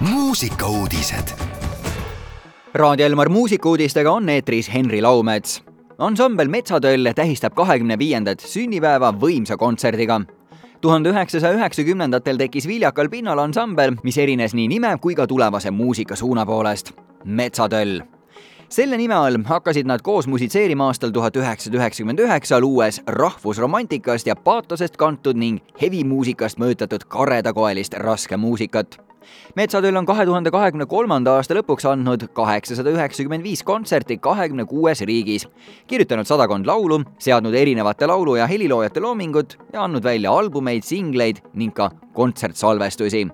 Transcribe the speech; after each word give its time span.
muusikauudised. 0.00 1.28
Raadio 2.74 3.06
Elmar 3.06 3.28
muusikuudistega 3.28 4.12
on 4.12 4.28
eetris 4.28 4.74
Henri 4.74 5.02
Laumets. 5.02 5.62
ansambel 5.98 6.48
Metsatöll 6.48 7.12
tähistab 7.14 7.54
kahekümne 7.54 7.98
viiendat 7.98 8.40
sünnipäeva 8.40 9.12
võimsa 9.12 9.56
kontserdiga. 9.56 10.20
tuhande 10.80 11.08
üheksasaja 11.08 11.54
üheksakümnendatel 11.54 12.36
tekkis 12.36 12.66
viljakal 12.66 13.08
pinnal 13.08 13.38
ansambel, 13.38 13.96
mis 14.02 14.18
erines 14.18 14.54
nii 14.54 14.68
nime 14.68 14.98
kui 15.00 15.14
ka 15.14 15.26
tulevase 15.26 15.70
muusikasuuna 15.70 16.46
poolest. 16.46 16.92
metsatöll 17.24 18.00
selle 18.68 18.96
nime 18.96 19.14
all 19.14 19.38
hakkasid 19.44 19.86
nad 19.86 20.00
koos 20.02 20.26
musitseerima 20.26 20.86
aastal 20.86 21.10
tuhat 21.10 21.36
üheksasada 21.36 21.76
üheksakümmend 21.76 22.18
üheksa, 22.18 22.60
luues 22.60 23.02
rahvusromantikast 23.06 24.26
ja 24.26 24.36
paatosest 24.36 24.96
kantud 24.96 25.36
ning 25.36 25.58
hevimuusikast 25.80 26.58
mõjutatud 26.58 27.04
karedakoelist 27.08 27.94
raskemuusikat 27.94 29.07
metsatööl 29.56 29.96
on 29.96 30.06
kahe 30.06 30.26
tuhande 30.26 30.50
kahekümne 30.50 30.86
kolmanda 30.86 31.36
aasta 31.36 31.56
lõpuks 31.58 31.86
andnud 31.90 32.28
kaheksasada 32.36 32.92
üheksakümmend 32.94 33.46
viis 33.46 33.62
kontserti 33.66 34.18
kahekümne 34.22 34.64
kuues 34.68 35.00
riigis, 35.00 35.48
kirjutanud 35.86 36.28
sadakond 36.28 36.66
laulu, 36.66 37.02
seadnud 37.18 37.54
erinevate 37.54 38.06
laulu- 38.06 38.36
ja 38.38 38.46
heliloojate 38.46 39.00
loomingut 39.00 39.58
ja 39.72 39.82
andnud 39.84 40.04
välja 40.04 40.32
albumeid, 40.32 40.82
singleid 40.82 41.42
ning 41.54 41.74
ka 41.74 41.90
kontsertsalvestusi. 42.14 43.28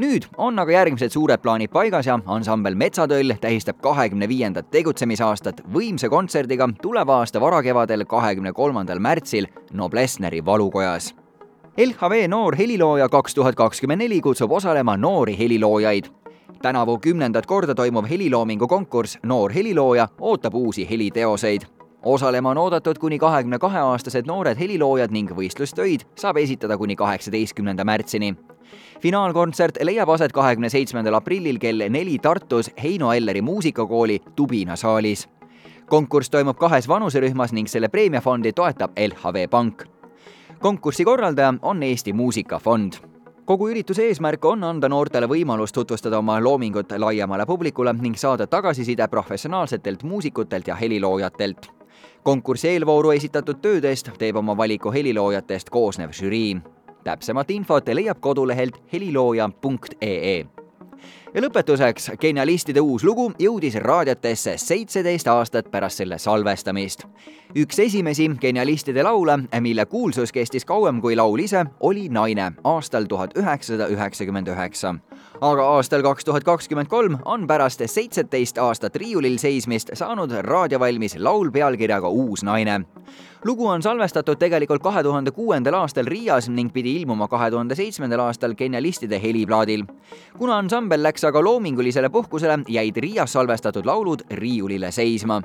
Nüüd 0.00 0.24
on 0.40 0.58
aga 0.58 0.72
järgmised 0.72 1.12
suured 1.12 1.42
plaanid 1.42 1.70
paigas 1.72 2.06
ja 2.06 2.18
ansambel 2.26 2.74
Metsatöll 2.74 3.34
tähistab 3.40 3.82
kahekümne 3.84 4.28
viiendat 4.28 4.70
tegutsemisaastat 4.72 5.60
võimsa 5.74 6.08
kontserdiga 6.08 6.68
tuleva 6.82 7.20
aasta 7.20 7.40
varakevadel, 7.40 8.06
kahekümne 8.08 8.52
kolmandal 8.56 8.98
märtsil 8.98 9.50
Noblessneri 9.72 10.44
valukojas 10.44 11.12
LHV 11.76 12.28
Noor 12.28 12.56
helilooja 12.56 13.08
kaks 13.08 13.34
tuhat 13.34 13.54
kakskümmend 13.54 14.02
neli 14.02 14.20
kutsub 14.20 14.52
osalema 14.52 14.96
noori 14.96 15.38
heliloojaid. 15.38 16.04
tänavu 16.62 16.98
kümnendat 16.98 17.46
korda 17.46 17.74
toimuv 17.74 18.04
heliloomingu 18.10 18.66
konkurss 18.68 19.18
Noor 19.22 19.52
helilooja 19.52 20.08
ootab 20.20 20.54
uusi 20.54 20.90
heliteoseid. 20.90 21.62
osalema 22.02 22.50
on 22.50 22.58
oodatud 22.58 22.98
kuni 22.98 23.18
kahekümne 23.18 23.58
kahe 23.58 23.78
aastased 23.78 24.26
noored 24.26 24.58
heliloojad 24.58 25.10
ning 25.10 25.30
võistlustöid 25.30 26.00
saab 26.14 26.36
esitada 26.36 26.78
kuni 26.78 26.96
kaheksateistkümnenda 26.96 27.84
märtsini. 27.84 28.34
finaalkontsert 29.02 29.78
leiab 29.82 30.08
aset 30.08 30.32
kahekümne 30.32 30.68
seitsmendal 30.68 31.14
aprillil 31.14 31.58
kell 31.58 31.88
neli 31.88 32.18
Tartus 32.18 32.70
Heino 32.82 33.12
Elleri 33.12 33.42
muusikakooli 33.42 34.20
Tubina 34.36 34.76
saalis 34.76 35.28
konkurss 35.86 36.30
toimub 36.30 36.56
kahes 36.56 36.88
vanuserühmas 36.88 37.52
ning 37.52 37.68
selle 37.68 37.88
preemiafondi 37.88 38.52
toetab 38.52 38.90
LHV 38.98 39.48
Pank 39.50 39.99
konkursi 40.60 41.04
korraldaja 41.04 41.54
on 41.62 41.82
Eesti 41.82 42.12
Muusikafond 42.12 42.92
kogu 43.50 43.66
ürituse 43.68 44.04
eesmärk 44.06 44.44
on 44.46 44.62
anda 44.64 44.88
noortele 44.88 45.26
võimalus 45.26 45.72
tutvustada 45.74 46.20
oma 46.22 46.36
loomingut 46.38 46.92
laiemale 47.02 47.46
publikule 47.46 47.90
ning 47.98 48.14
saada 48.14 48.46
tagasiside 48.46 49.08
professionaalsetelt 49.08 50.02
muusikutelt 50.02 50.68
ja 50.68 50.74
heliloojatelt. 50.74 51.66
konkursi 52.22 52.68
eelvooru 52.68 53.10
esitatud 53.10 53.58
töödest 53.62 54.12
teeb 54.18 54.36
oma 54.36 54.56
valiku 54.56 54.92
heliloojatest 54.92 55.70
koosnev 55.70 56.12
žürii. 56.12 56.60
täpsemat 57.04 57.50
infot 57.50 57.88
leiab 57.88 58.20
kodulehelt 58.20 58.82
helilooja.ee 58.92 60.59
ja 61.34 61.42
lõpetuseks, 61.42 62.10
genialistide 62.20 62.80
uus 62.80 63.04
lugu 63.04 63.32
jõudis 63.38 63.74
raadiotesse 63.80 64.56
seitseteist 64.58 65.28
aastat 65.28 65.70
pärast 65.70 66.02
selle 66.02 66.18
salvestamist. 66.18 67.04
üks 67.56 67.78
esimesi 67.78 68.30
genialistide 68.40 69.02
laule, 69.02 69.38
mille 69.60 69.86
kuulsus 69.86 70.32
kestis 70.32 70.64
kauem 70.64 71.00
kui 71.00 71.16
laul 71.16 71.38
ise, 71.38 71.64
oli 71.80 72.08
Naine 72.08 72.52
aastal 72.64 73.04
tuhat 73.04 73.36
üheksasada 73.36 73.88
üheksakümmend 73.88 74.48
üheksa. 74.48 74.94
Aga 75.40 75.64
aastal 75.76 76.02
kaks 76.02 76.24
tuhat 76.24 76.44
kakskümmend 76.44 76.88
kolm 76.88 77.16
on 77.24 77.46
pärast 77.46 77.82
seitseteist 77.86 78.58
aastat 78.58 78.96
riiulil 78.96 79.38
seismist 79.38 79.90
saanud 79.94 80.32
raadiovalmis 80.44 81.16
laul 81.18 81.50
pealkirjaga 81.50 82.08
Uus 82.08 82.44
naine 82.44 82.82
lugu 83.44 83.66
on 83.66 83.82
salvestatud 83.82 84.36
tegelikult 84.36 84.82
kahe 84.82 85.02
tuhande 85.02 85.30
kuuendal 85.30 85.74
aastal 85.74 86.06
Riias 86.06 86.48
ning 86.48 86.72
pidi 86.72 86.96
ilmuma 87.00 87.28
kahe 87.28 87.50
tuhande 87.50 87.74
seitsmendal 87.74 88.20
aastal 88.20 88.54
genialistide 88.54 89.22
heliplaadil. 89.22 89.84
kuna 90.38 90.58
ansambel 90.58 91.02
läks 91.02 91.24
aga 91.24 91.44
loomingulisele 91.44 92.08
puhkusele, 92.08 92.58
jäid 92.68 92.96
Riias 92.96 93.32
salvestatud 93.32 93.86
laulud 93.86 94.20
riiulile 94.30 94.90
seisma 94.92 95.42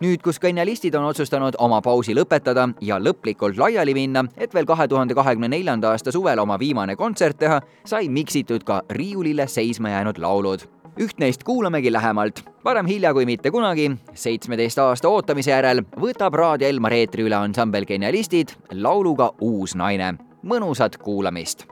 nüüd, 0.00 0.22
kus 0.22 0.38
genialistid 0.40 0.94
on 0.94 1.08
otsustanud 1.10 1.58
oma 1.58 1.80
pausi 1.82 2.14
lõpetada 2.14 2.68
ja 2.80 2.98
lõplikult 3.02 3.58
laiali 3.58 3.94
minna, 3.94 4.24
et 4.36 4.54
veel 4.54 4.66
kahe 4.66 4.88
tuhande 4.88 5.14
kahekümne 5.14 5.48
neljanda 5.48 5.90
aasta 5.90 6.12
suvel 6.14 6.38
oma 6.38 6.58
viimane 6.58 6.96
kontsert 6.96 7.38
teha, 7.38 7.60
sai 7.84 8.08
miksitud 8.08 8.64
ka 8.64 8.82
riiulile 8.90 9.48
seisma 9.48 9.96
jäänud 9.96 10.18
laulud 10.18 10.68
üht 10.98 11.18
neist 11.18 11.44
kuulamegi 11.44 11.92
lähemalt. 11.92 12.42
parem 12.62 12.86
hilja 12.86 13.12
kui 13.14 13.26
mitte 13.26 13.50
kunagi, 13.50 13.90
seitsmeteist 14.14 14.78
aasta 14.78 15.08
ootamise 15.08 15.50
järel 15.50 15.82
võtab 16.00 16.34
Raadio 16.34 16.68
Elmar 16.68 16.92
eetri 16.92 17.22
üle 17.22 17.36
ansambel 17.38 17.86
Genialistid 17.86 18.54
lauluga 18.72 19.30
Uus 19.40 19.74
naine. 19.74 20.14
mõnusat 20.42 20.98
kuulamist! 20.98 21.66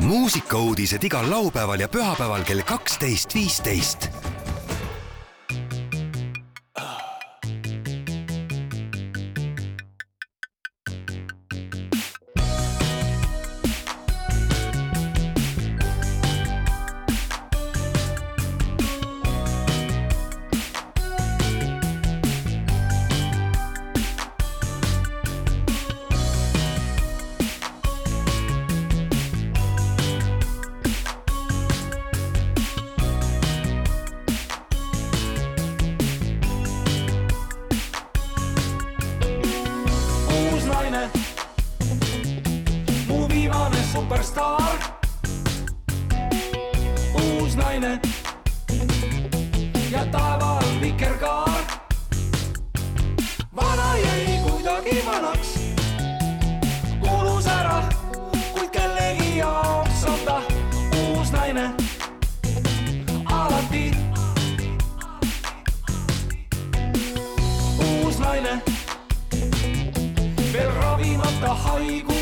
muusikauudised 0.00 1.04
igal 1.04 1.30
laupäeval 1.30 1.80
ja 1.80 1.88
pühapäeval 1.88 2.44
kell 2.44 2.62
kaksteist, 2.66 3.34
viisteist 3.34 4.29
superstaar. 44.20 44.78
uus 47.14 47.56
naine 47.56 48.00
ja 49.90 50.06
taeval 50.06 50.80
vikerkaar. 50.80 51.62
vana 53.56 53.96
jäi 53.96 54.40
kuidagi 54.42 55.02
vanaks, 55.06 55.54
kulus 57.00 57.46
ära, 57.46 57.82
kuid 58.52 58.70
kellegi 58.70 59.38
jaoks 59.38 60.04
on 60.04 60.18
ta 60.24 60.42
uus 61.08 61.32
naine. 61.32 61.70
alati 63.24 63.90
uus 67.88 68.18
naine 68.18 68.62
veel 70.52 70.70
ravimata 70.80 71.54
haigus. 71.54 72.19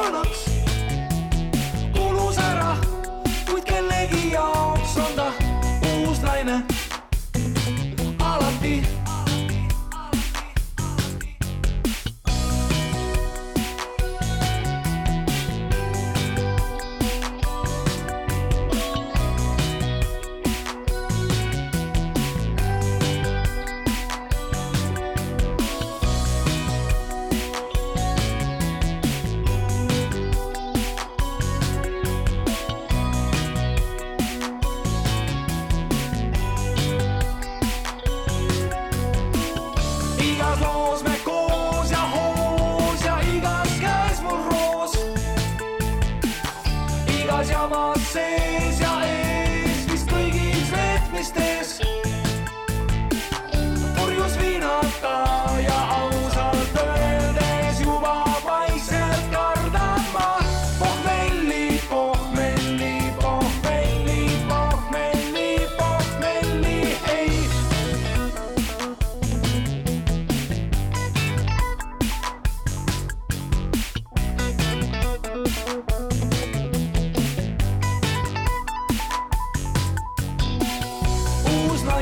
Kuidagi 0.00 0.49
come 47.60 47.72
on, 47.74 47.98
seize 47.98 48.89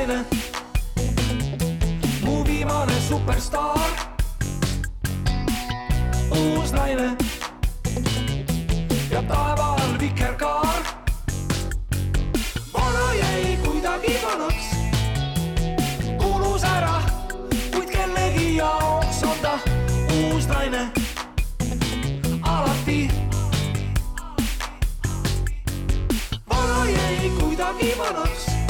naine, 0.09 0.25
mu 2.23 2.43
viimane 2.43 2.93
superstaar. 3.07 3.89
uus 6.31 6.71
naine 6.71 7.17
ja 9.11 9.21
taeva 9.23 9.75
all 9.75 9.99
vikerkaar. 9.99 10.83
vana 12.73 13.13
jäi 13.13 13.57
kuidagi 13.63 14.19
vanaks, 14.23 14.65
kulus 16.17 16.63
ära, 16.63 17.01
kuid 17.73 17.89
kellegi 17.89 18.55
jaoks 18.55 19.23
on 19.23 19.37
ta 19.41 19.59
uus 20.21 20.47
naine 20.47 20.91
alati. 22.41 23.09
kuidagi 27.39 27.93
vanaks 27.97 28.68